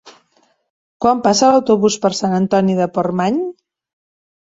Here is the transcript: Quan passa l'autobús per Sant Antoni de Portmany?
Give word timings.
Quan 1.05 1.19
passa 1.27 1.49
l'autobús 1.51 1.97
per 2.05 2.11
Sant 2.19 2.33
Antoni 2.37 2.79
de 2.79 2.87
Portmany? 2.97 3.39